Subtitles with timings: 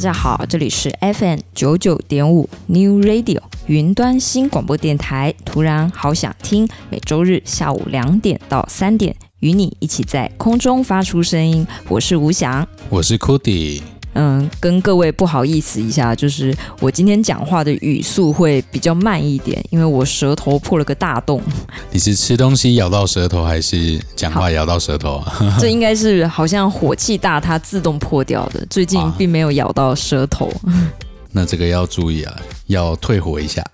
[0.00, 5.34] 大家好，这里是 FM 九九点五 New Radio 云端新广播电台。
[5.44, 11.66] 突然好想听，每周日下午两点到三点，与你一起在空中发出声音。
[11.86, 13.82] 我是吴翔，我是 Cody。
[14.14, 21.40] 嗯，跟各位不好意思一下，就是我今天讲话的语速会比较慢一点，因为我舌头破了个大洞。
[21.92, 25.56] 你是吃东西咬到舌头，还是讲话咬到舌头啊？
[25.60, 28.66] 这应该是 好像火气大，它自动破掉的。
[28.68, 30.46] 最近并没有咬到舌头。
[30.64, 30.90] 啊，
[31.32, 33.64] 那这个要注意啊，要退火一下。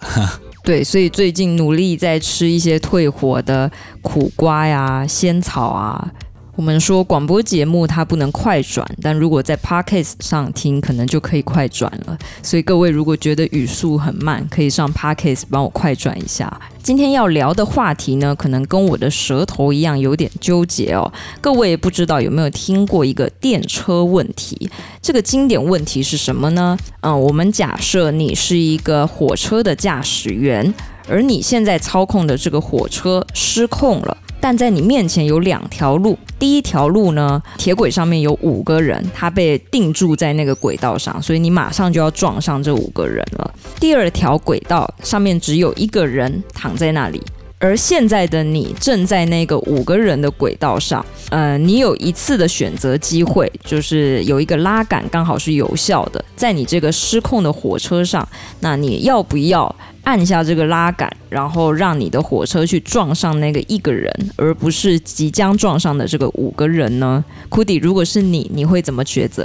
[0.63, 3.71] 对，所以最近努力在吃一些退火的
[4.03, 6.13] 苦瓜呀、仙草啊。
[6.57, 12.17] 我们说广播节目它不能快转，但如果在 Podcast 上听，可能就可以快转了。
[12.43, 16.51] 所以各位如果觉得语速很慢，可以上 Podcast 帮我快转一下。
[16.83, 21.13] 今天要聊的话题呢，可能跟我的舌头一样有点纠结哦。
[21.43, 24.71] 各位不知道有没有听过一个电车问题？
[25.03, 26.79] 这个经典问题是什么呢？
[27.03, 30.73] 嗯，我们假设你是一个火车的驾驶员，
[31.07, 34.17] 而你现在操控的这个火车失控了。
[34.47, 43.55] 但在你面前有两条路，第一条路呢，铁轨上面有五个人，他被定住在那个轨道上，所以你马上就要撞上这五个人了。
[43.81, 47.21] 第二条轨道上面只有一个人躺在那里，
[47.59, 58.29] 而现在的你正在那个五个人的轨道上，呃，你有一次的选择机会，就是有一个拉杆刚好是有效的，在你这个失控的火车上，
[58.61, 59.75] 那你要不要？
[60.07, 69.45] 按下这个拉杆，然后让你的火车去撞上那个一个人，而不是即将撞上的这个五个人呢库迪如果是你，你会怎么抉择？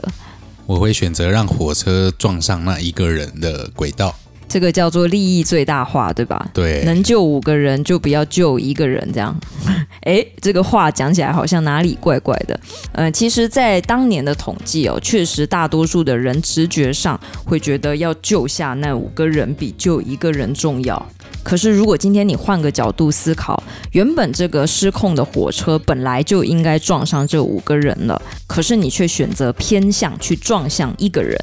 [0.67, 4.15] 我会选择让火车撞上那一个人的轨道。
[4.51, 6.45] 这个叫做利益最大化，对吧？
[6.53, 9.33] 对，能救五个人就不要救一个人，这样。
[10.03, 12.59] 诶，这个话讲起来好像哪里怪怪的。
[12.91, 21.01] 呃，其实，在当年的统计哦，确实大多数的人直觉上会觉得要救下那五个人比救一个人重要。
[21.43, 23.63] 可是，如果今天你换个角度思考，
[23.93, 31.39] 原本这个失控的火车本来就应该撞上这五个人了，可是你却选择偏向去撞向一个人。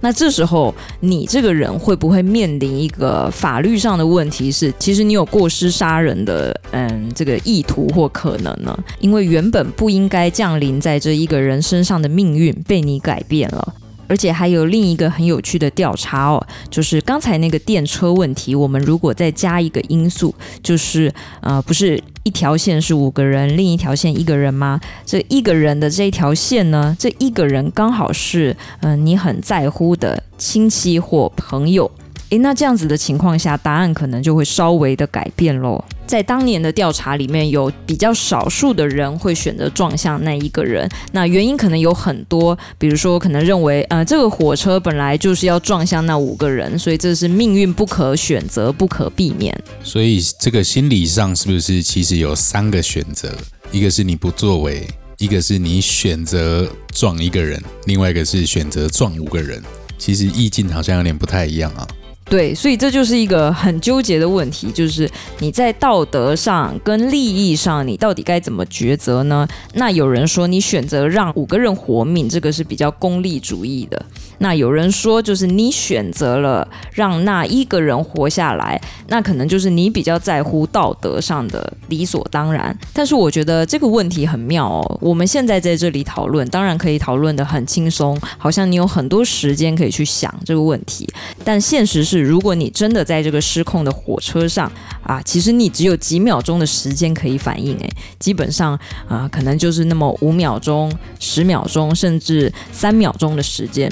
[0.00, 4.50] 那这时候，你这个人会不会面临一个法律上的问题？
[4.50, 8.78] 是，其实你有过失杀人的，嗯，这个意图或可能呢？
[9.00, 13.74] 因为原本不应该降临在这一个人身上的命运被你改变了。
[14.08, 24.80] 而且还有另一个很有趣的调查哦，就是刚才那个电车问题，我们如果再加一个因素，就是呃，不是一条线是五个人，另一条线一个人吗？
[25.04, 31.90] 这一个人的这一条线呢，这一个人刚好是嗯、你很在乎的亲戚或朋友。
[32.30, 35.82] 诶，那这样子的情况下，答案可能就会稍微的改变喽。
[36.08, 40.88] 在当年的调查里面，有比较少数的人会选择撞向那一个人。
[41.12, 49.54] 那原因可能有很多，比如说可能认为，呃，这个火车本来就是要撞向那五个人，所以这是命运不可选择、不可避免。
[49.84, 53.30] 所以这个心理上是不是其实有三个选择？
[53.70, 54.88] 一个是你不作为，
[55.18, 59.62] 一个是你选择撞一个人，另外一个是选择撞五个人。
[59.98, 61.86] 其实意境好像有点不太一样啊。
[62.30, 69.48] 对，所以这就是一个很纠结的问题，就是你在道德上跟利益上，你到底该怎么抉择呢？
[69.72, 74.04] 那有人说，你选择让五个人活命，这个是比较功利主义的。
[74.38, 82.76] 那有人说，就是你选择了让那一个人活下来，那可能就是你比较在乎道德上的理所当然。
[82.92, 84.98] 但是我觉得这个问题很妙哦。
[85.00, 91.08] 我们现在在这里讨论，当然可以讨论得很轻松，好像你有很多时间可以去想这个问题。
[91.44, 94.70] 但现实是，如果你真的在这个失控的火车上
[95.02, 98.78] 啊，其实你只有几秒钟的时间可以反应，诶，基本上
[99.08, 103.90] 啊，可能就是那么五秒钟、十秒钟，甚至三秒钟的时间。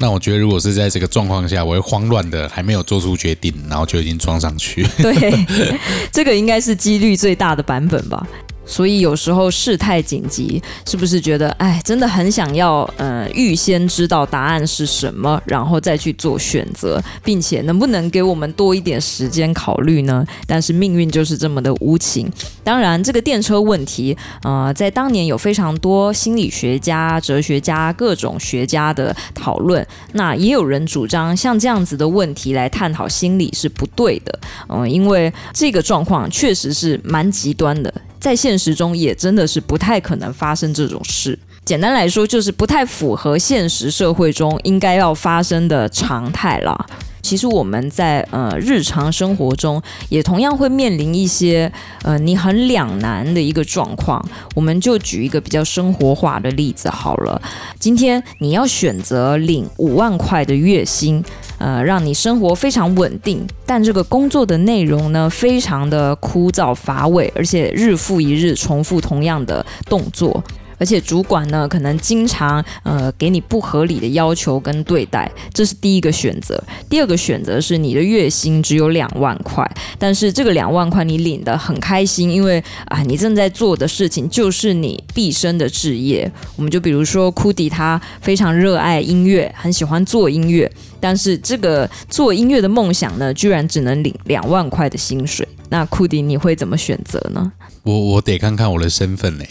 [0.00, 4.86] 那我觉得，如果是在这个状况下，我会慌乱的，还没有做出决定，然后就已经装上去。
[4.98, 5.44] 对，
[6.12, 8.24] 这个应该是几率最大的版本吧。
[8.68, 20.24] 所以有时候事态紧急，是不是觉得哎，真的很想要呃预先知道答案是什么，然后再去做选择，并且能不能给我们多一点时间考虑呢？
[20.46, 22.30] 但是命运就是这么的无情。
[22.62, 29.84] 当然，这个电车问题，呃，在当年有非常多心理学家、哲学家、各种学家的讨论。
[30.12, 34.38] 那也有人主张，像这样子的问题来探讨心理是不对的，
[34.68, 37.92] 嗯、因为这个状况确实是蛮极端的。
[38.20, 41.38] 在现实中也真的是不太可能发生这种事。
[41.64, 46.86] 简单来说，就是不太符合现实社会中应该要发生的常态了。
[47.28, 51.70] 其实我们在呃日常生活中也同样会面临一些
[52.02, 54.26] 呃你很两难的一个状况。
[54.54, 57.38] 我们就举一个比较生活化的例子好了。
[57.78, 61.22] 今天你要选择领五万块的月薪，
[61.58, 70.42] 呃，让你生活非常稳定，但这个工作的内容呢，非常的枯燥乏味，而且日复一日重复同样的动作。
[70.78, 76.62] 而且主管呢，可能经常呃给你不合理的要求跟对待，这是第一个选择。
[76.88, 86.30] 第二个选择是你的月薪只有两万块，但是这个两万块你领得很开心，因为啊你正在做的事情就是你毕生的职业。
[86.56, 90.70] 我们就比如说库迪，他非常热爱音乐，很喜欢做音乐，
[91.00, 95.46] 但是这个做音乐的梦想呢，居然只能领两万块的薪水。
[95.70, 97.52] 那库迪你会怎么选择呢？
[97.82, 99.48] 我我得看看我的身份嘞。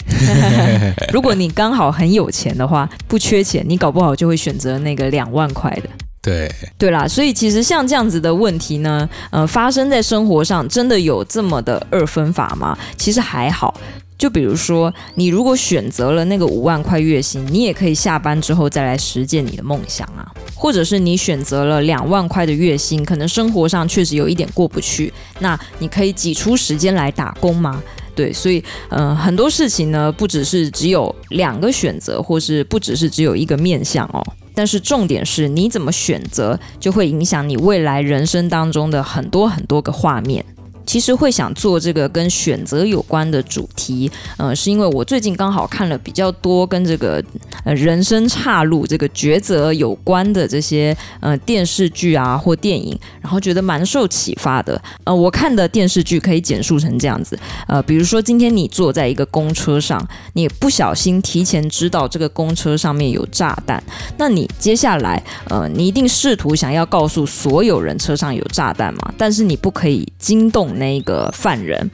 [1.12, 5.90] 如果你刚好很有钱的话，不缺钱，你搞不好就会选择那个两万块的。
[6.22, 12.78] 对对啦，所以其实像这样子的问题呢，呃，发生在生活上，真的有这么的二分法吗？
[12.98, 13.74] 其实还好。
[14.18, 20.26] 就比如说，你如果选择了那个五万块月薪，你也可以下班之后再来实践你的梦想啊。
[20.56, 27.82] 或者是你选择了两万块的月薪，可能生活上确实有一点过不去，那你可以挤出时间来打工吗？
[28.16, 34.24] 对，所以，呃，很多事情呢，不只是只有两个选择，或是不只是只有一个面向哦。
[34.56, 40.44] 但是重点是你怎么选择，就会影响你未来人生当中的很多很多个画面。
[40.88, 47.22] 其实会想做这个跟选择有关的主题，呃，是因为我最近刚好看了比较多跟这个
[47.66, 54.82] 呃人生岔路这个抉择有关的这些呃电视剧啊或电影，然后觉得蛮受启发的。
[55.04, 57.38] 呃，我看的电视剧可以简述成这样子，
[57.68, 60.02] 呃，比如说今天你坐在一个公车上，
[60.34, 63.84] 你不小心提前知道这个公车上面有炸弹，
[64.18, 70.77] 那你接下来呃你一定试图想要告诉所有人车上有炸弹嘛，但是你不可以惊动。
[70.78, 71.90] 那个犯人，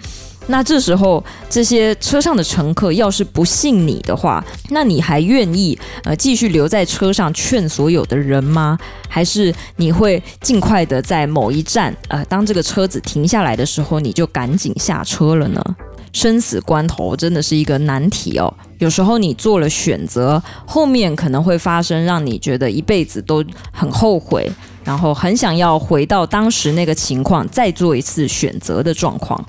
[0.48, 8.78] 那这时候这些车上的乘客要是不信你的话，那你还愿意呃继续留在车上劝所有的人吗？
[9.08, 15.64] 还是你会尽快的在某一站呃，当这个车子停下来的时候，你就赶紧下车了呢？
[16.14, 18.54] 生死关头真的是一个难题哦。
[18.78, 24.50] 有时候你做了选择，后面可能会发生让你觉得一辈子都很后悔。
[24.86, 29.42] 然后很想要回到当时那个情况，再做一次选择的状况。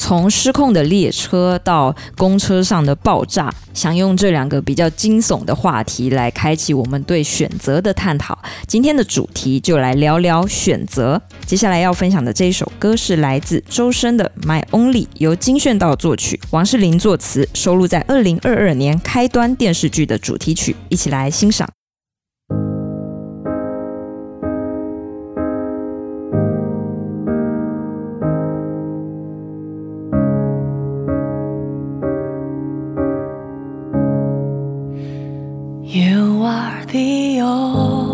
[0.00, 8.36] 从失控的列车到公车上的爆炸，想用这两个比较惊悚的话题来开启我们对选择的探讨。
[8.66, 11.20] 今天的主题就来聊聊选择。
[11.44, 20.74] 接下来要分享的这一首歌是来自周深的《My Only》，由金炫道作曲，王诗龄作词，收录在二零二二年开端电视剧的主题曲。
[20.88, 21.68] 一起来欣赏。
[35.92, 38.09] You are the only.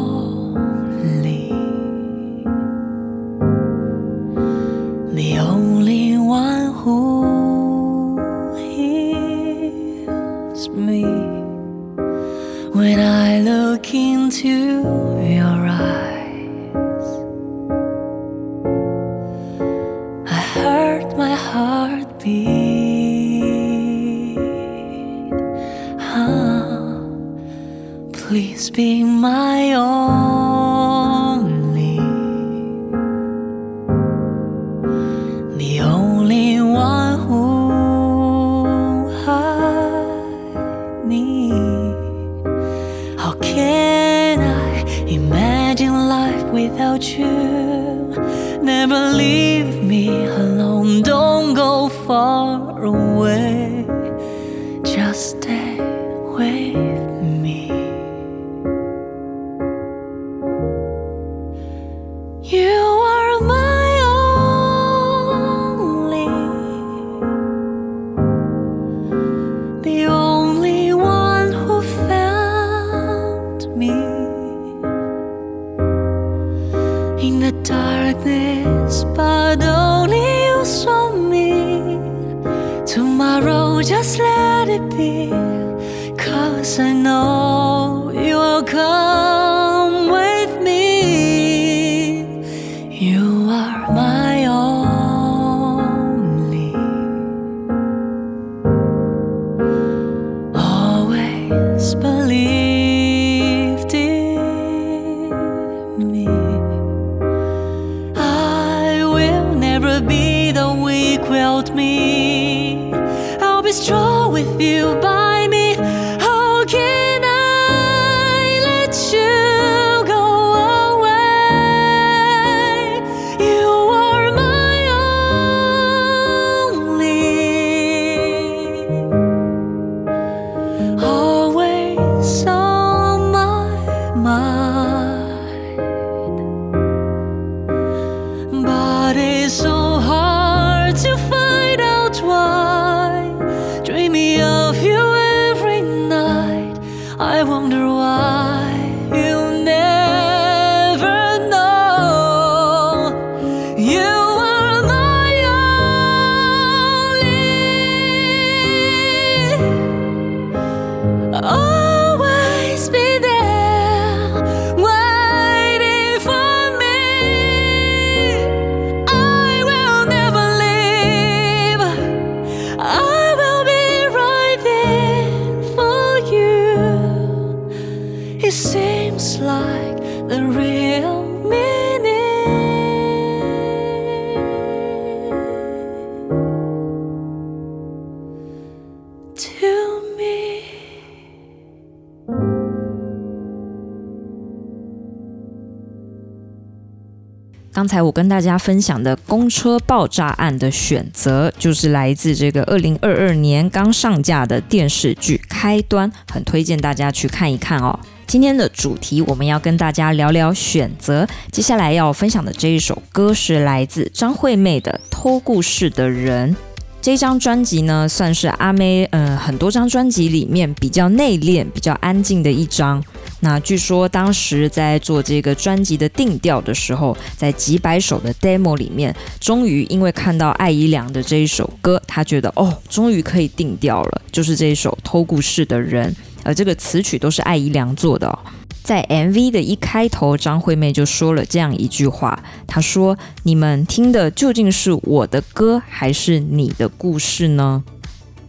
[197.76, 208.00] 刚才我跟大家分享的公车爆炸案的选择，就是来自这个二零二二年刚上架的电视剧《开端》，很推荐大家去看一看哦。
[208.26, 216.54] 今天的主题我们要跟大家聊聊选择，接下来要分享的这一首歌是来自张惠妹的《偷故事的人》。
[217.02, 223.04] 这张专辑呢，算是阿妹呃很多张专辑里面比较内敛、比较安静的一张。
[223.46, 236.12] 那据说当时在做这个专辑的定调的时候，在几百首的 demo 里面，终于因为看到艾怡良的这一首歌，他觉得哦，终于可以定调了，就是这一首《偷故事的人》，
[236.42, 238.36] 而这个词曲都是艾怡良做的哦。
[238.82, 247.84] 在 MV 的一开头，张惠妹就说了这样一句话，她说：“你们听的究竟是我的歌，还是你的故事呢？”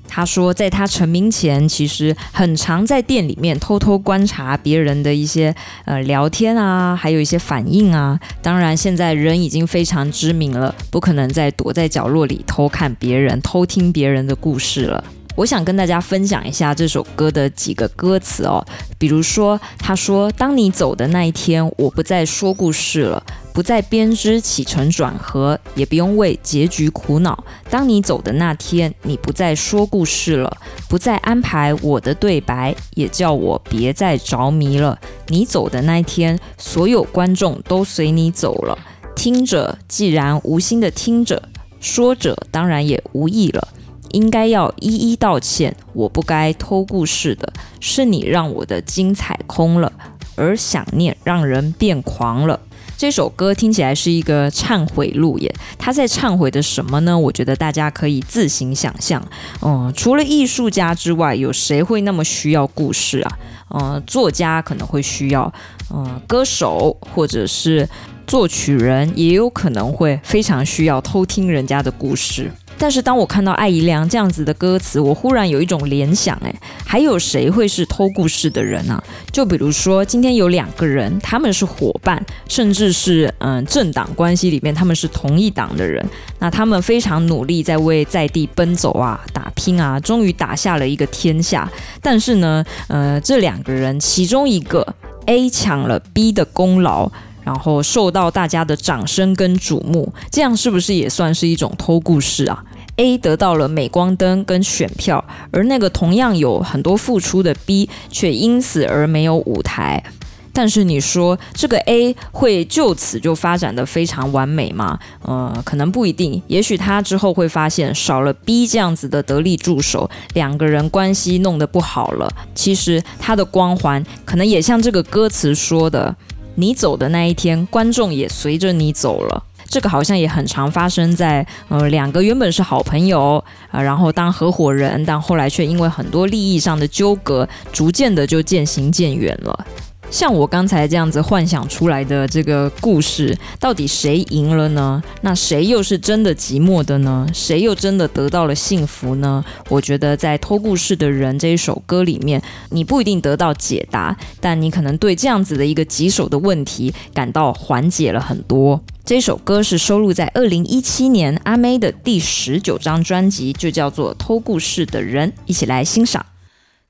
[0.07, 5.53] 他说，在他成名前，其实很常在店里面偷偷观察别人的一些
[5.85, 8.19] 呃聊天啊，还有一些反应啊。
[8.41, 15.03] 当然，现在人已经非常知名了，不可能再躲在角落里偷看别人、偷听别人的故事了。
[15.37, 18.65] 我想跟大家分享一下这首歌的几个歌词哦，
[18.97, 27.43] 比如说，他说：“当你走的那一天，我不再说故事了，不再编织起承转合，也不用为结局苦恼。
[27.69, 30.57] 当你走的那天，你不再说故事了，
[30.89, 34.97] 不再安排我的对白，也叫我别再着迷了。
[35.27, 38.75] 你走的那一天，所有观众都随你走了，
[39.15, 41.39] 听着既然无心的听着，
[41.79, 43.67] 说着当然也无意了。”
[44.11, 49.91] 应该要一一道歉，我不该偷故事的，是你让我的精彩空了，
[50.35, 52.59] 而想念让人变狂了。
[52.97, 57.17] 这首歌听起来是一个忏悔录耶，他在忏悔的什么呢？
[57.17, 59.23] 我觉得大家可以自行想象。
[59.61, 63.37] 嗯，除了艺术家之外，有谁会那么需要故事啊？
[63.69, 65.53] 嗯，作家可能会需要，
[65.93, 67.87] 嗯，歌手或者是
[68.25, 72.51] 作曲人也有可能会非常需要偷听人家的故事。
[72.77, 76.53] 但是当我看到艾怡良这样子的歌词，我忽然有一种联想，哎，
[76.85, 86.07] 还有谁会是偷故事的人呢、就比如说今天有两个人，他们是伙伴，甚至是嗯政党关系里面他们是同一党的人，
[86.39, 91.69] 那他们非常努力在为在地奔走啊、打拼啊，终于打下了一个天下。
[92.01, 97.11] 但是呢，呃，这两个人其中一个 A 抢了 B 的功劳。
[97.47, 102.61] 然后受到大家的掌声跟瞩目，这样是不是也算是一种偷故事啊
[102.97, 110.03] ？A 得到了镁光灯跟选票，而那个同样有很多付出的 B 却因此而没有舞台。
[110.51, 114.99] 但是你说这个 A 会就此就发展的非常完美吗？
[115.21, 116.41] 呃，可能不一定。
[116.47, 122.29] 也许他之后会发现少了 B 这样子的得力助手，两个人关系弄得不好了。
[122.53, 126.13] 其实他的光环可能也像这个歌词说的。
[126.59, 129.43] 你走的那一天，观众也随着你走了。
[129.69, 133.35] 这个好像也很常发生在呃两个原本是好朋友
[133.69, 139.67] 啊、呃，然后当合伙人，但后来却因为很多利益上的纠葛，逐渐的就渐行渐远了。
[140.09, 145.03] 像我刚才这样子幻想出来的这个故事，到底谁赢了呢？
[145.21, 147.27] 那谁又是真的寂寞的呢？
[147.33, 149.43] 谁又真的得到了幸福呢？
[149.69, 158.81] 我觉得在《偷故事的人》这一首歌里面，你不一定得到解答，但你可能对这样子的一个棘手的问题感到缓解了很多。
[159.03, 166.25] 这首歌是收录在二零一七年阿妹的第十九张专辑，就叫做《偷故事的人》，一起来欣赏。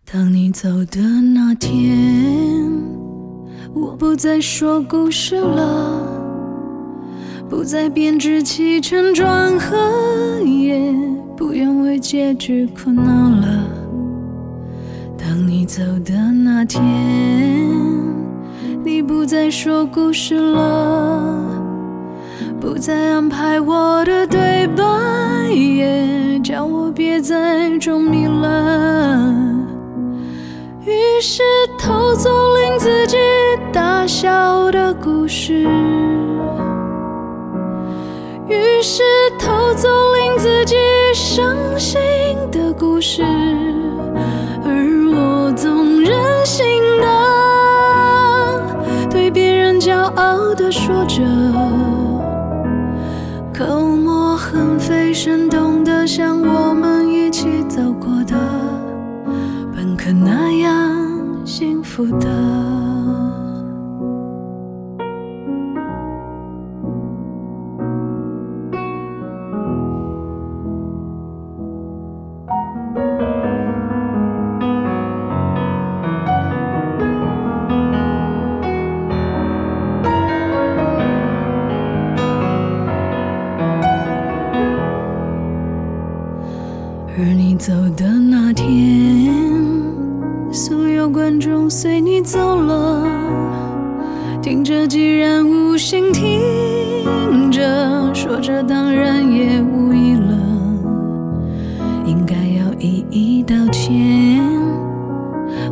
[0.09, 2.71] 当你走的那天，
[3.79, 6.01] 我不再说故事了，
[7.47, 9.77] 不再编织起承转合，
[10.41, 10.91] 也
[11.35, 13.65] 不愿为结局苦恼了。
[15.15, 16.81] 当你走的那天，
[18.83, 21.35] 你不再说故事了。
[22.59, 29.66] 不再安排我的对白，也叫我别再中迷了。
[30.87, 31.43] 于是
[31.77, 33.17] 偷走令自己
[33.73, 35.67] 大笑的故事，
[38.47, 39.03] 于是
[39.37, 40.77] 偷走令自己
[41.13, 41.99] 伤心
[42.49, 43.21] 的故事，
[44.63, 44.71] 而
[45.11, 46.15] 我总任
[46.45, 46.65] 性
[47.01, 47.07] 的
[49.09, 51.21] 对别人骄傲的说着。
[53.53, 53.65] 口
[53.97, 57.81] 沫横飞，生动的像我们一起走，
[60.07, 62.29] 可那样幸福的。
[87.17, 89.36] 而你走的那天，
[90.57, 93.03] 所有观众随你走了，
[94.41, 96.41] 听着既然无心听
[97.51, 100.35] 着，说着当然也无意了，
[102.07, 104.41] 应该要一一道歉。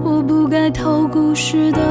[0.03, 1.81] 我不该偷故事的，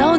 [0.00, 0.16] 我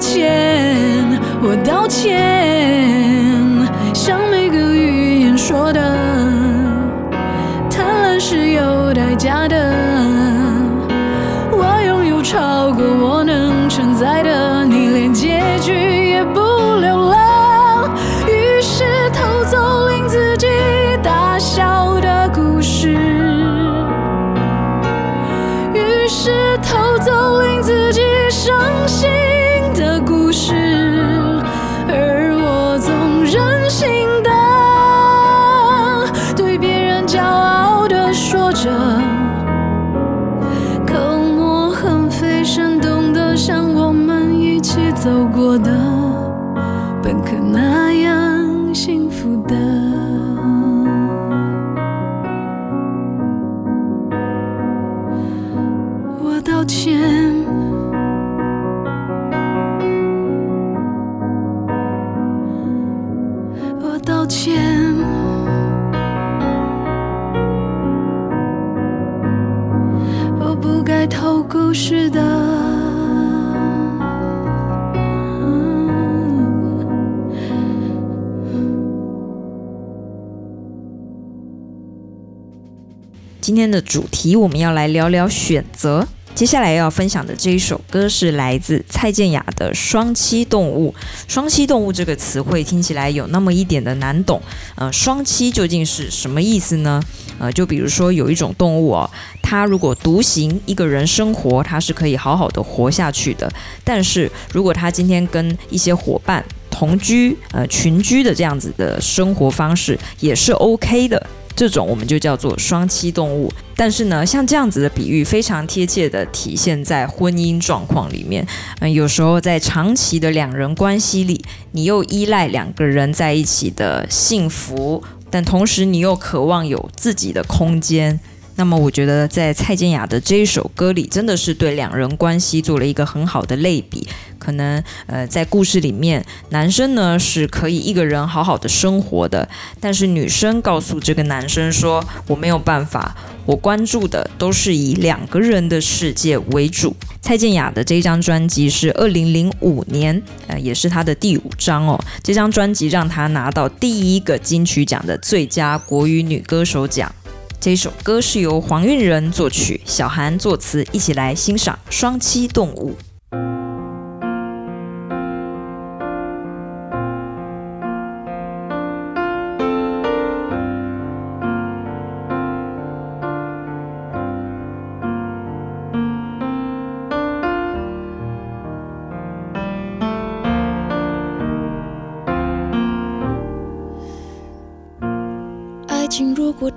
[83.60, 86.08] 今天的主题，我们要来聊聊选择。
[86.34, 90.96] 接下来要分享的这一首歌是来自蔡健雅的《双栖动物》。
[91.28, 94.42] 双栖动物这个词汇听起来有那么一点的难懂。
[94.76, 97.04] 呃，双栖究竟是什么意思呢？
[97.38, 103.52] 呃，就比如说有一种动物哦，它如果独行一个人生活，它是可以好好的活下去的。
[103.84, 106.42] 但是如果它今天跟一些伙伴
[106.72, 111.28] 同居，呃，群居的这样子的生活方式，也是 OK 的。
[111.60, 118.48] 这种我们就叫做双栖动物，但是呢，像这样子的比喻非常贴切地体现在婚姻状况里面。
[118.80, 121.44] 嗯，有时候在长期的两人关系里，
[121.74, 128.18] 你又依赖两个人在一起的幸福、但同时你又渴望有自己的空间。
[128.60, 134.06] 那么我觉得在蔡健雅的这一首歌里，真的是对两人关系做了一个很好的类比。
[134.38, 139.48] 可能呃，在故事里面，男生呢是可以一个人好好的生活的，
[139.80, 151.98] 但是女生告诉这个男生说：“我没有办法，我关注的都是以两个人的世界为主。”蔡健雅的这张专辑是二零零五年，呃，也是她的第五张哦。
[152.22, 157.14] 这张专辑让她拿到第一个金曲奖的最佳国语女歌手奖。
[157.62, 162.92] 这首歌是由黄韵仁作曲，小韩作词，一起来欣赏《双栖动物》。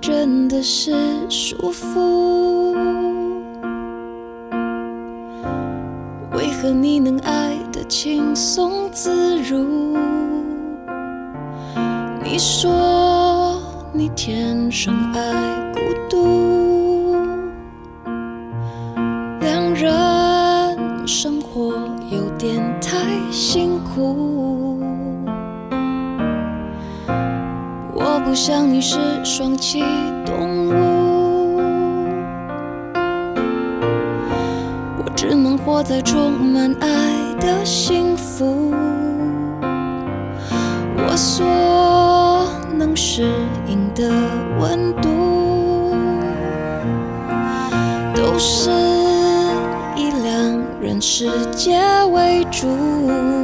[0.03, 0.91] 真的是
[1.29, 2.73] 舒服，
[6.33, 9.97] 为何你能爱得轻松自如？
[12.21, 13.61] 你说
[13.93, 17.15] 你天生爱孤独，
[19.39, 21.75] 两人生活
[22.11, 22.99] 有点太
[23.31, 24.32] 辛苦。
[28.33, 29.83] 不想你是双栖
[30.25, 31.61] 动物，
[34.97, 36.87] 我只能活在充满爱
[37.39, 38.73] 的幸福。
[40.97, 41.45] 我所
[42.75, 43.21] 能适
[43.67, 44.11] 应的
[44.59, 45.93] 温度，
[48.15, 48.71] 都是
[49.95, 51.79] 以两人世界
[52.11, 53.42] 为主。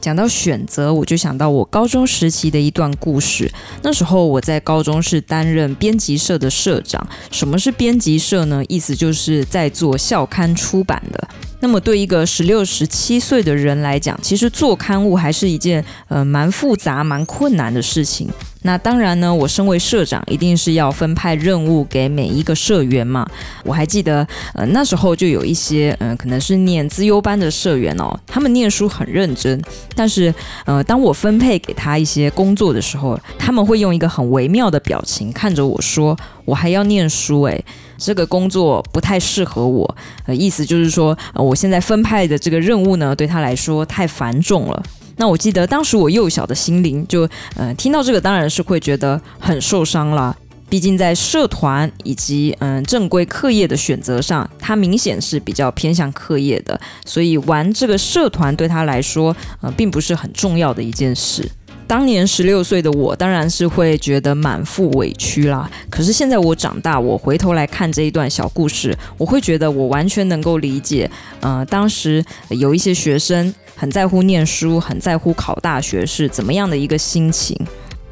[0.00, 3.52] 讲到选择，我就想到我高中时期的一段故事。
[3.82, 7.06] 那时候我在高中是担任编辑社的社长。
[7.30, 8.62] 什么是编辑社呢？
[8.68, 11.28] 意思就是在做校刊出版的。
[11.60, 18.28] 那么对一个十六、十七岁的人来讲，其实做刊物还是一件呃蛮复杂、蛮困难的事情。
[18.62, 23.26] 那当然呢，我身为社长，一定是要分派任务给每一个社员嘛。
[23.64, 29.62] 我还记得，呃，那时候就有一些，嗯、可能是念资优班的社员哦，他们念书很认真，
[29.94, 30.34] 但是，
[30.66, 37.64] 呃，当我分配给他一些工作的时候，他们会用一个很微妙的表情看着我说：“我还要念书，诶，
[38.00, 39.94] 这个工作不太适合我。”
[40.26, 44.82] 呃，意思就是说，呃，我现在分派的这个任务呢，对他来说太繁重了。
[45.16, 50.34] 那我记得当时我幼小的心灵就，呃，听到这个当然是会觉得很受伤了。
[50.70, 61.50] 毕竟在社团以及嗯、正规课业的选择上，他明显是比较偏向课业的，所以玩这个社团对他来说，呃，并不是很重要的一件事。
[61.90, 65.68] 当年十六岁的我，当然是会觉得满腹委屈啦。
[65.90, 71.10] 可是现在我长大，我回头来看这一段小故事，我会觉得我完全能够理解。
[71.40, 77.58] 呃，当时有一些学生很在乎念书，很在乎考大学是怎么样的一个心情。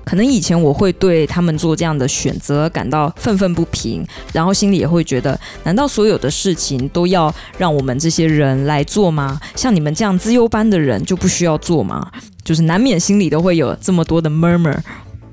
[0.09, 9.39] 可能以前我会对他们做这样的选择感到愤愤不平，然后心里也会觉得，难道所有的事情都要让我们这些人来做吗？
[9.55, 12.11] 像你们这样资优班的人就不需要做吗？
[12.43, 14.79] 就是难免心里都会有这么多的 murmur。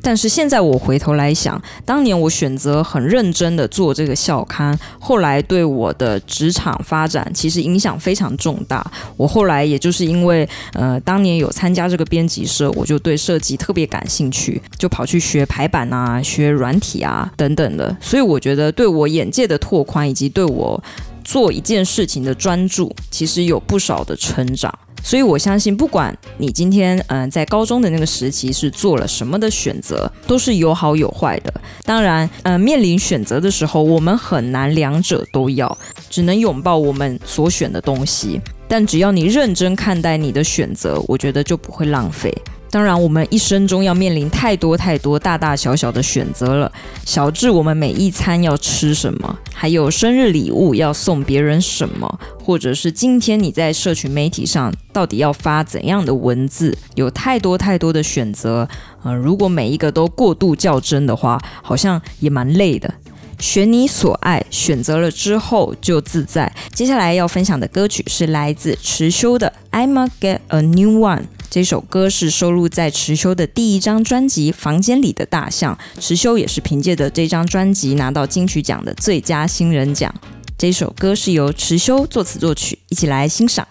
[0.05, 8.85] 但是现在我回头来想，当年我选择很认真的做这个校刊，后来对我的职场发展其实影响非常重大。
[9.17, 17.97] 我后来也就是因为呃当年有参加这个编辑社，我就对设计特别感兴趣，就跑去学排版啊、学软体啊等等的。
[17.99, 20.83] 所以我觉得对我眼界的拓宽以及对我
[21.23, 24.71] 做一件事情的专注，其实有不少的成长。
[25.05, 31.53] 所以，我相信，不管你今天嗯、在高中的那个时期是做了什么的选择，都是有好有坏的。
[31.83, 35.77] 当然，嗯、面临选择的时候，我们很难两者都要，
[36.09, 38.41] 只能拥抱我们所选的东西。
[38.67, 42.35] 但只要你认真看待你的选择，我觉得就不会浪费。
[42.75, 46.69] 当然，我们一生中要面临太多太多大大小小的选择了，
[47.05, 58.67] 小至我们每一餐要吃什么，还有生日礼物要送别人什么，或者是今天你在社群媒体上到底要发怎样的文字，有太多太多的选择。
[59.05, 62.93] 嗯、如果每一个都过度较真的话，好像也蛮累的。
[63.39, 66.53] 选你所爱，选择了之后就自在。
[66.73, 71.19] 接下来要分享的歌曲是来自迟修的《I'ma Get a New One》。
[71.55, 80.13] 这首歌是收录在迟修的第一张专辑《房间里的大象》，迟修也是凭借着这张专辑拿到金曲奖的最佳新人奖。
[80.57, 83.65] 这首歌是由迟修作词作曲，一起来欣赏。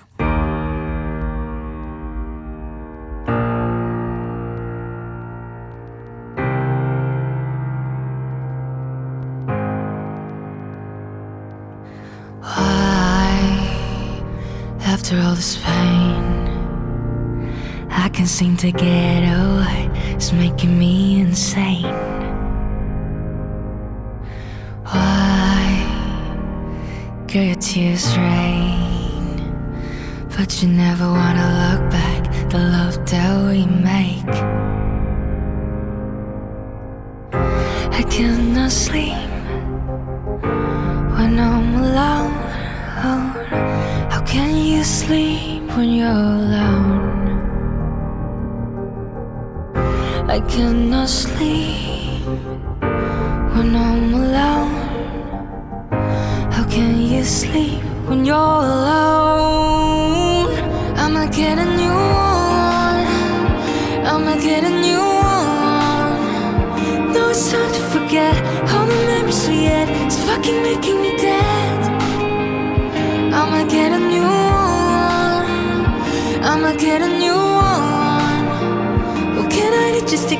[18.14, 21.83] Can't seem to get away, it's making me insane.
[24.85, 25.66] Why,
[27.27, 29.42] girl, your tears rain,
[30.37, 32.22] but you never wanna look back.
[32.50, 34.37] The love that we make.
[37.98, 39.29] I cannot sleep
[41.16, 42.35] when I'm alone.
[44.12, 47.04] How can you sleep when you're alone?
[50.35, 52.27] I cannot sleep
[53.55, 54.75] when I'm alone.
[56.51, 60.51] How can you sleep when you're alone?
[60.97, 63.07] I'm not getting you on.
[64.11, 67.12] I'm not getting you on.
[67.12, 68.35] No, it's time to forget
[68.73, 69.88] all the memories we had.
[70.05, 71.81] It's fucking making me dead.
[73.38, 75.44] I'm not getting you on.
[76.42, 77.34] I'm not getting you.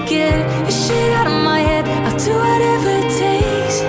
[0.06, 1.84] Get your shit out of my head.
[2.06, 3.82] I'll do whatever it takes.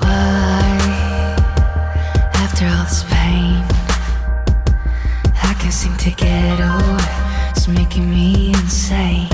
[0.00, 0.78] Why,
[2.34, 3.64] after all this pain,
[5.42, 7.50] I can't seem to get away.
[7.50, 9.25] It's making me insane.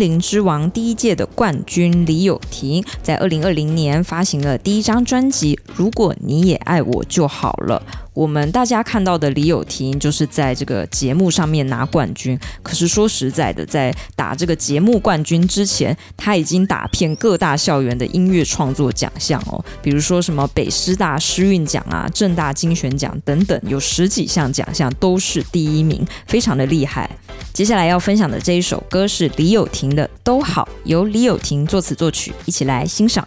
[0.00, 7.80] 灵之王》第一届的冠军李友廷，在二零二零年发行了第一张专辑《如果你也爱我就好了》。
[8.12, 27.08] 我们大家看到的李友廷就是在这个节目上面拿冠军，可是说实在的，在打这个节目冠军之前，他已经打遍各大校园的音乐创作奖项哦，比如说什么北师大诗韵奖啊、政大精选奖等等，有十几项奖项都是第一名，非常的厉害。
[27.52, 33.26] 接下来要分享的这一首歌是李友廷的《都好》，由李友廷作词作曲，一起来欣赏。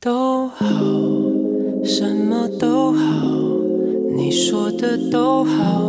[0.00, 0.66] 都好，
[1.84, 3.45] 什么都好。
[4.28, 5.84] 你说的都好，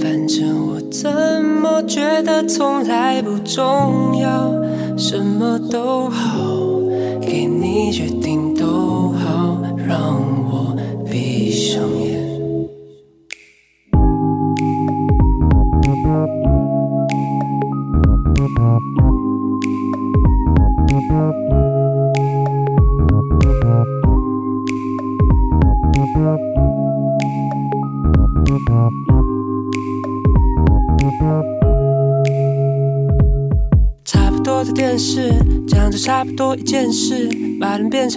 [0.00, 1.12] 反正我怎
[1.44, 4.50] 么觉得从来不重要，
[4.96, 6.40] 什么都好，
[7.20, 8.47] 给你决定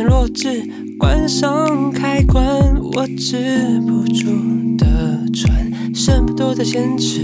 [0.04, 0.64] 弱智，
[0.98, 4.26] 关上开关，我止不住
[4.78, 7.22] 的喘，剩不多的坚持，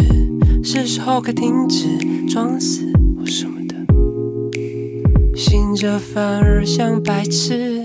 [0.64, 1.88] 是时候该停止
[2.28, 2.86] 装死
[3.18, 3.76] 或什么的，
[5.36, 7.77] 醒着反而像白痴，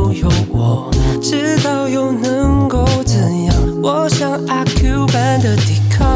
[0.00, 0.90] 不由我
[1.20, 3.54] 知道，又能够怎样？
[3.82, 6.08] 我像阿 Q 般的抵抗，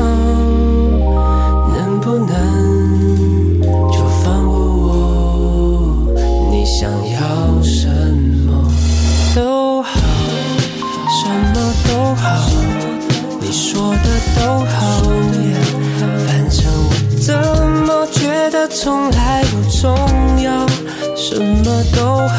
[1.77, 3.61] 能不能
[3.93, 6.15] 就放过我？
[6.51, 7.87] 你想要什
[8.47, 8.65] 么
[9.35, 9.91] 都好。
[11.21, 11.55] 什么
[11.87, 12.25] 都好，
[13.39, 15.03] 你说的都好，
[16.27, 17.37] 反正我怎
[17.87, 19.95] 么觉得从来不重
[20.43, 20.67] 要，
[21.15, 22.33] 什么都好，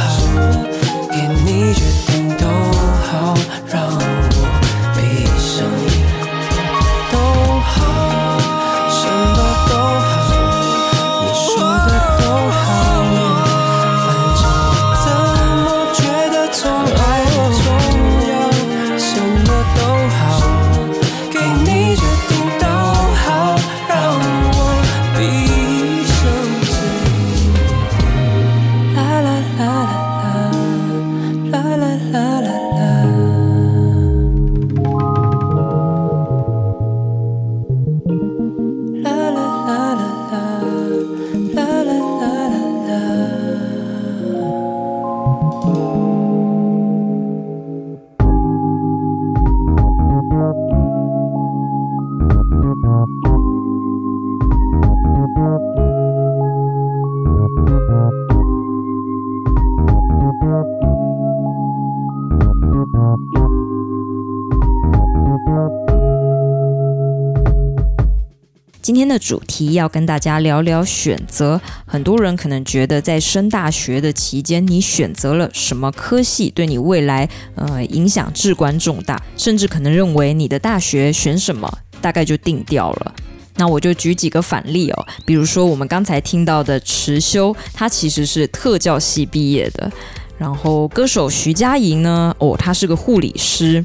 [69.26, 71.60] 主题要跟大家聊聊选择。
[71.88, 81.68] 很多人可能觉得，在升大学的期间，你选择了什么科系，对你未来呃影响至关重大，甚至可能认为你的大学选什么，
[82.00, 83.16] 大概就定掉了。
[83.56, 89.92] 那我就举几个反例哦，比如说我们刚才听到的池修，他其实是特教系毕业的。
[90.38, 93.84] 然后歌手徐佳莹呢，哦，他是个护理师。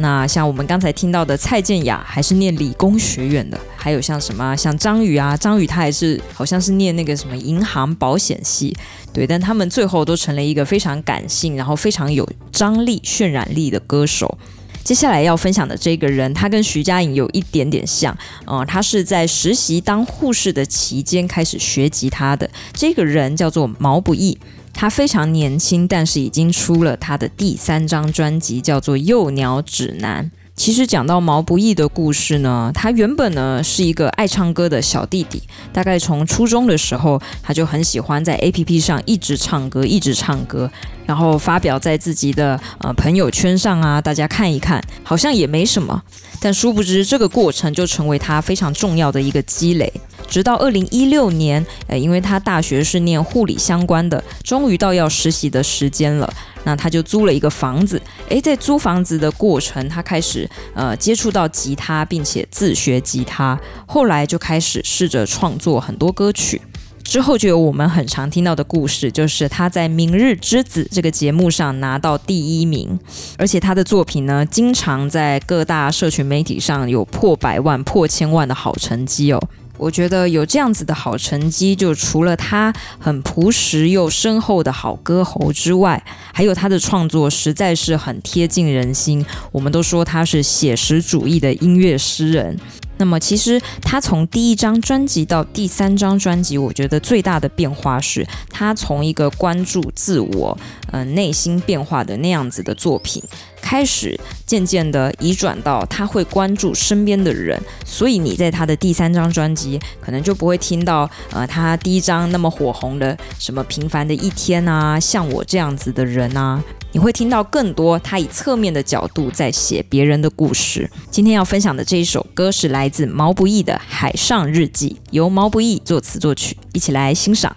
[0.00, 8.74] 那像我们刚才听到的蔡健雅，还是念理工学院的，还有像什么像张宇啊，张宇他也是好像是念那个什么银行保险系，
[9.12, 14.38] 对，但他们最后都成了一个非常感性，然后非常有张力、渲染力的歌手。
[14.82, 22.48] 接下来要分享的这个人，他跟徐佳莹有一点点像，呃，他是在实习当护士的期间开始学吉他的。
[22.72, 24.38] 这个人叫做毛不易。
[24.72, 30.24] 他非常年轻，但是已经出了他的第三张专辑，叫做《幼鸟指南》。
[30.56, 35.42] 其实讲到毛不易的故事呢，他原本呢是一个爱唱歌的小弟弟，
[35.72, 40.70] 大概从初中的时候，他就很喜欢在 APP 上一直唱歌，一直唱歌，
[41.10, 46.00] 然后发表在自己的呃朋友圈上啊，大家看一看，好像也没什么。
[46.40, 49.92] 但殊不知，这个过程就成为他非常重要的一个积累。
[50.28, 56.32] 直到二零一六年，呃，因为他大学是念护理相关的，终于到要实习的时间了。
[56.62, 63.58] 那他就租了一个房子，诶，在租房子的过程，他开始呃接触到吉他，并且自学吉他。
[63.84, 66.62] 后来就开始试着创作很多歌曲。
[67.10, 72.96] 之后就有我们很常听到的故事，就是他在《明日之子》这个节目上拿到第一名，
[73.36, 79.42] 而且他的作品呢，经常在各大社群媒体上有破百万、破千万的好成绩哦。
[79.76, 86.00] 我觉得有这样子的好成绩，就除了他很朴实又深厚的好歌喉之外，
[86.32, 89.26] 还有他的创作实在是很贴近人心。
[89.50, 92.56] 我们都说他是写实主义的音乐诗人。
[93.00, 100.56] 那么，其实他从第一张专辑到第三张专辑，我觉得最大的变化是他从一个关注自我、
[100.92, 103.22] 呃内心变化的那样子的作品。
[103.60, 120.90] 开始渐渐的移转到他会关注身边的人，所以你在他的第三张专辑可能就不会听到呃他第一张那么火红的什么平凡的一天啊，像我这样子的人啊，你会听到更多他以侧面的角度在写别人的故事。
[121.10, 127.56] 今天要分享的这一首歌是来自毛不易的《海上日记》，由毛不易作词作曲，一起来欣赏。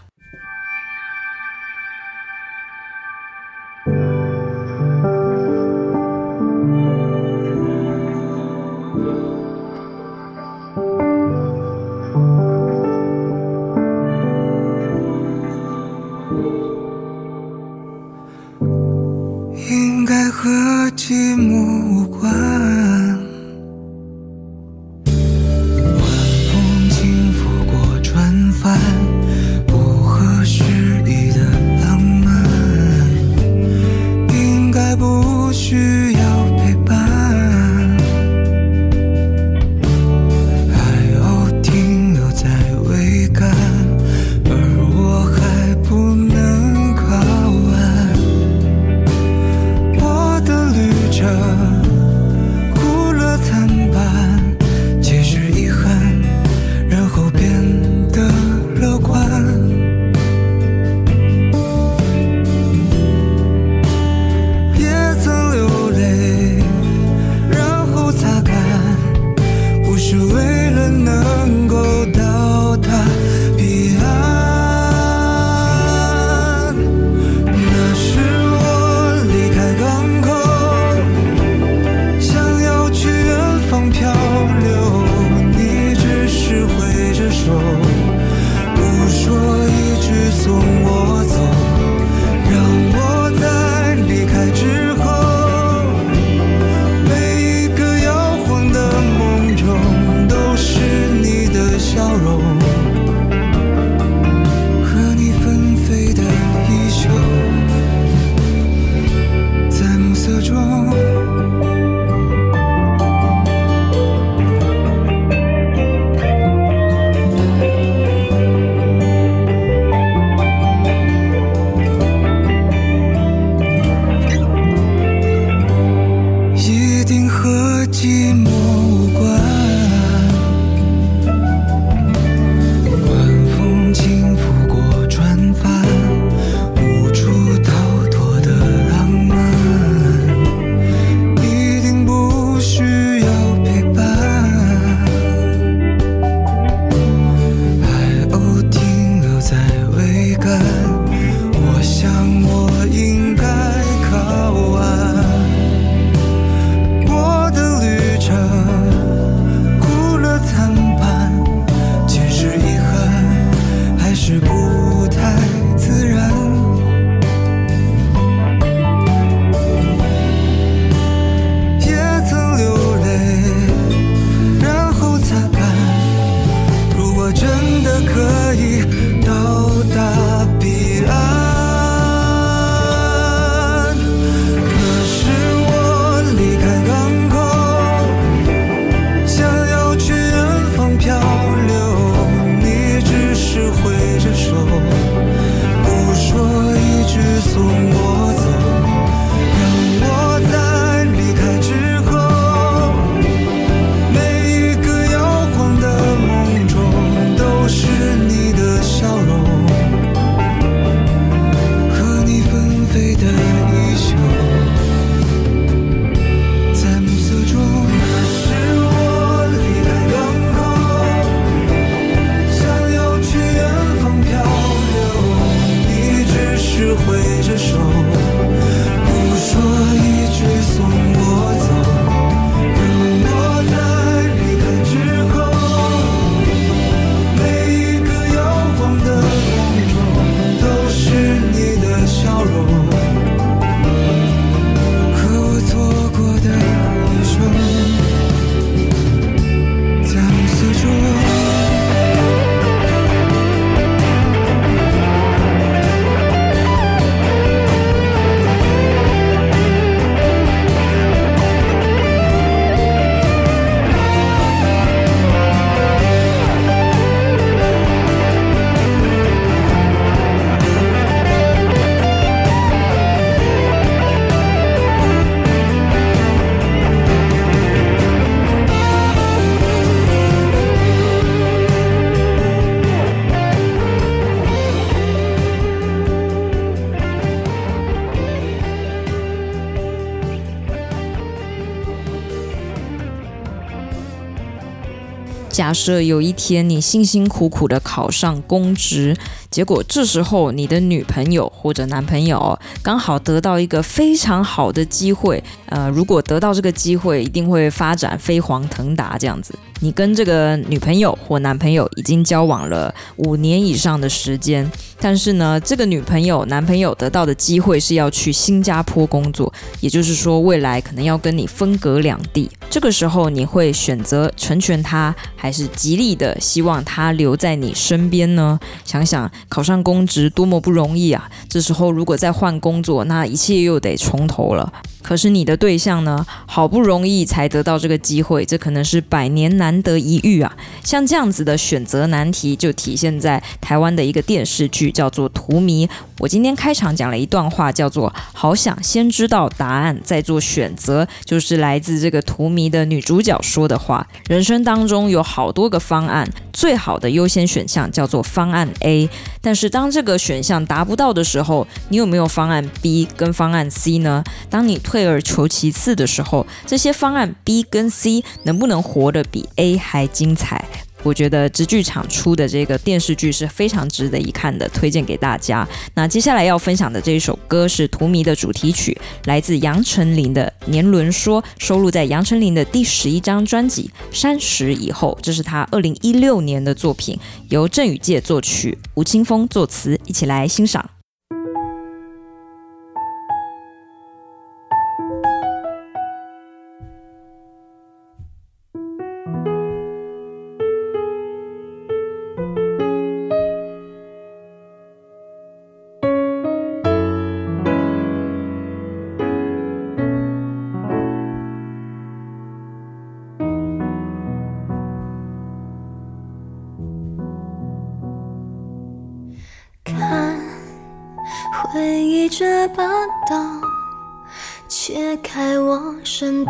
[295.53, 299.15] 假设有一天你辛辛苦苦的考上公职，
[299.51, 309.53] 结果这时候你的女朋友或者男朋友刚好得到一个非常好的机会，呃，如果得到这个机会，一定会发展飞黄腾达这样子。
[309.79, 314.67] 你跟这个女朋友或男朋友已经交往了五年以上的时间，
[315.03, 322.49] 但是呢，这个女朋友、男朋友得到的机会是要去新加坡工作，也就是说，未来可能要跟你分隔两地。
[322.69, 328.57] 这个时候，你会选择成全他，还是极力的希望他留在你身边呢？
[328.85, 331.29] 想想考上公职多么不容易啊！
[331.49, 334.71] 这时候如果再换工作，那一切又得从头了。
[335.03, 336.25] 可是你的对象呢？
[336.47, 340.55] 好不容易才得到这个机会，这可能是百年难得一遇啊！
[340.83, 345.85] 像这样子的选择难题，就体现在台湾的一个电视剧，叫做《荼蘼》。
[346.19, 354.07] 我今天开场讲了一段话，叫做“好想先知道答案，再做选择”，就是来自这个《荼蘼》的女主角说的话。
[354.27, 359.09] 人生当中有好多个方案，最好的优先选项叫做方案 A。
[359.41, 364.23] 但是当这个选项达不到的时候，你有没有方案 B 跟方案 C 呢？
[364.49, 370.63] 当你退而求其次的时候，这些方案 B 跟 C 能不能活得比 A 还精彩？
[371.01, 375.67] 我觉得直剧场出的这个电视剧是非常值得一看的，推荐给大家。
[375.95, 387.17] 那接下来要分享的这一首歌是《荼蘼》的主题曲，来自杨丞琳的《年轮说》，收录在杨丞琳的第十一张专辑《三十以后》，这是他二零一六年的作品，
[387.49, 390.87] 由郑宇介作曲，吴青峰作词，一起来欣赏。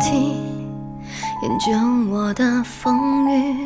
[0.04, 0.36] 体，
[1.42, 3.64] 研究我的风雨。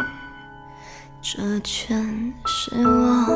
[1.21, 2.01] 这全
[2.47, 3.27] 是我，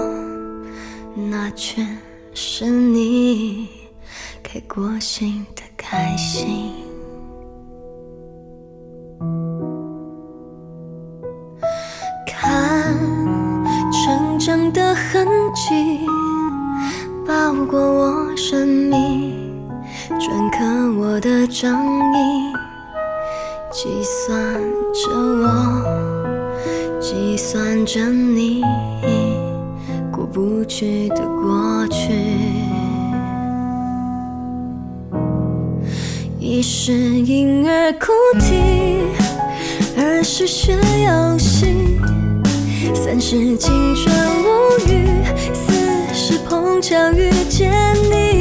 [1.15, 1.87] 那全
[2.33, 3.69] 是你，
[4.43, 6.73] 开过心的开心。
[12.27, 12.97] 看
[13.93, 16.07] 成长的痕迹。
[17.25, 19.33] 包裹我生命，
[20.19, 20.65] 篆刻
[21.01, 21.83] 我的掌
[22.15, 22.52] 印，
[23.83, 24.39] 计算
[24.95, 25.51] 着我，
[27.01, 28.63] 计算着你，
[30.13, 32.13] 过不去的过去。
[36.39, 38.55] 一是婴儿哭啼，
[39.97, 41.99] 二是学游戏，
[42.95, 44.15] 三是青春
[44.45, 45.09] 无语。
[45.53, 47.73] 四是碰巧遇见
[48.13, 48.32] 你，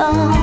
[0.00, 0.39] 啊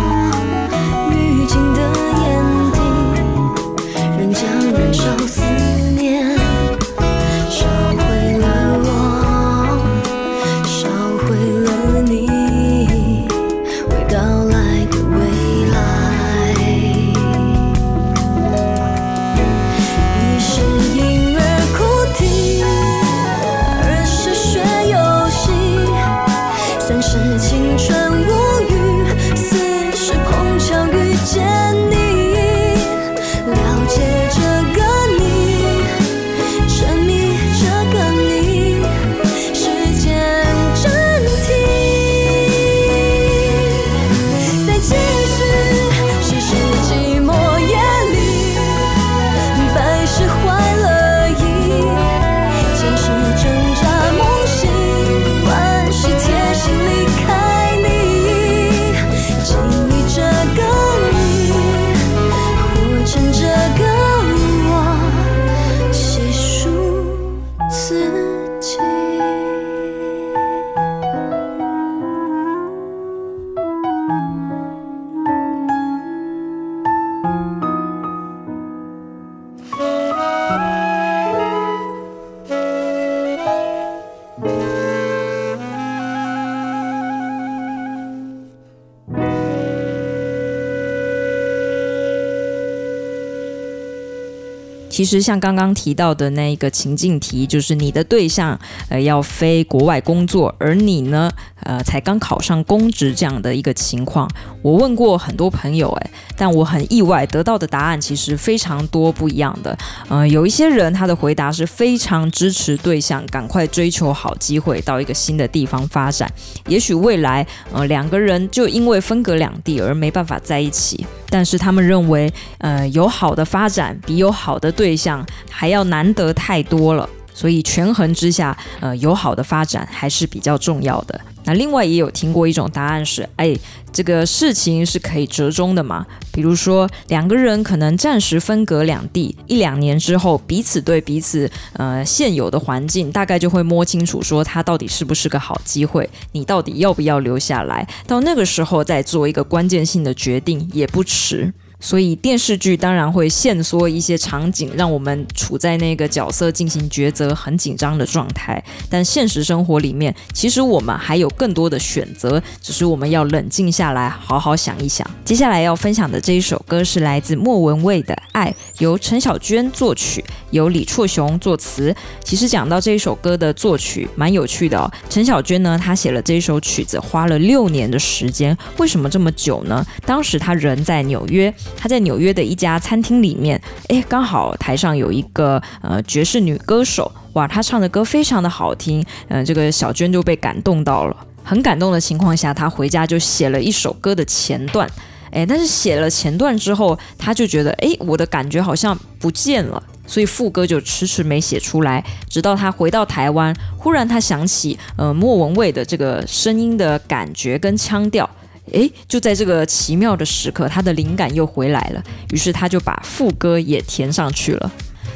[94.97, 101.29] 其实像刚刚提到的那一个情境题，就是你的对象呃要飞国外工作，而你呢
[101.61, 104.27] 呃才刚考上公职这样的一个情况。
[104.63, 109.77] 我问过很多朋友，哎，但我很意外得到的答案其实非常多不一样的。
[110.09, 116.27] 呃，有一些人他的回答是非常支持对象赶快追求好机会到一个新的地方发展，
[116.67, 131.19] 也许未来呃两个人就因为分隔两地而没办法在一起，但是他们认为呃有好的发展比有好的对象还要难得太多了，所以权衡之下，呃，有好的发展还是比较重要的。
[131.47, 133.57] 那另外也有听过一种答案是，哎，
[133.93, 136.05] 这个事情是可以折中的嘛？
[136.33, 147.87] 比如说两个人可能暂时分隔两地，一两年之后，彼此对彼此呃现有的环境大概就会摸清楚，说他到底是不是个好机会，你到底要不要留下来？
[148.05, 151.53] 到那个时候再做一个关键性的决定也不迟。
[151.79, 158.63] 所以电视剧当然会限缩一些场景，让我们处在那个角色进行抉择很紧张的状态。
[158.89, 165.07] 但现实生活里面，其实我们还有更多的选择，只是我们要冷静下来，好好想一想。
[165.23, 168.49] 接下来要分享的这一首歌是来自莫文蔚的《爱》，
[168.79, 171.95] 由陈小娟作曲，由李辍雄作词。
[172.23, 174.91] 其实讲到这一首歌的作曲，蛮有趣的哦。
[175.09, 178.57] 陈小娟呢，她写了这一首曲子花了六年的时间。
[178.77, 179.85] 为什么这么久呢？
[180.05, 181.53] 当时她人在纽约。
[181.75, 194.89] 他在纽约的一家餐厅里面，诶，刚好台上有一个呃爵士女歌手，哇，她唱的歌非常的好听，嗯、这个小娟就被感动到了，很感动的情况下，她回家就写了一首歌的前段，
[195.31, 208.27] 诶，但是写了前段之后，她就觉得，诶，我的感觉好像不见了，所以副歌就迟迟没写出来，直到她回到台湾，忽然她想起，呃，莫文蔚的这个声音的感觉跟腔调。
[208.71, 214.71] 诶，就在这个奇妙的时刻，他的灵感又回来了，于是他就把副歌也填上去了。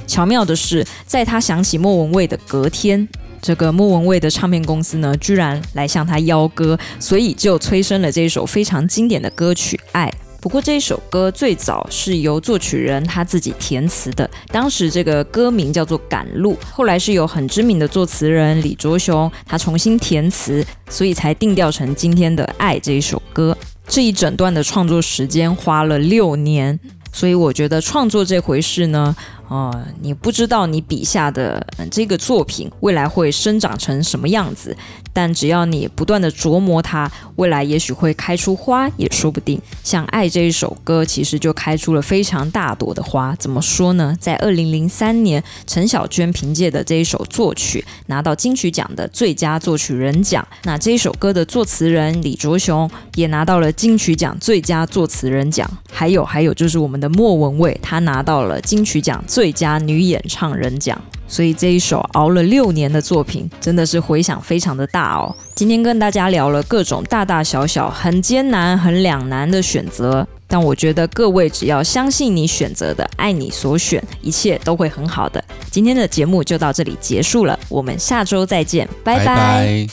[0.07, 3.07] 巧妙的是，在他想起莫文蔚的隔天，
[3.41, 10.09] 这个莫文蔚的唱片公司呢，居然来向他邀歌，所以就催生了这首非常经典的歌曲《爱》。
[10.41, 23.55] 不过这一首歌最早是由作曲人他自己填词的，当时这个歌名叫做《赶路》，后来是由很知名的作词人李卓雄他重新填词，所以才定调成今天的《爱》这一首歌。
[23.87, 26.79] 这一整段的创作时间花了六年，
[27.13, 29.15] 所以我觉得创作这回事呢。
[29.51, 34.73] 哦，你不知道你笔下的这个作品未来会生长成什么样子，
[35.11, 39.61] 但只要你不断的琢磨它，未来也许会开出花也说不定。
[39.83, 43.35] 像《爱》这一首歌，其实就开出了非常大朵的花。
[43.35, 44.15] 怎么说呢？
[44.21, 50.47] 在二零零三年，陈小娟凭借的这一首作曲拿到金曲奖的最佳作曲人奖。
[50.63, 55.69] 那这一首歌的作词人李卓雄也拿到了金曲奖最佳作词人奖。
[55.91, 60.95] 还有还有就是我们的莫文蔚，她拿到了金曲奖最最佳女演唱人奖，
[61.27, 65.35] 所以这一首熬了六年的作品，真的是回响非常的大哦。
[65.55, 75.43] 今天跟大家聊了各种大大小小、很艰难、很两难的选择，但我觉得各位只要相信你选择的，爱你所选，一切都会很好的。
[75.71, 79.87] 今天的节目就到这里结束了，我们下周再见，拜拜。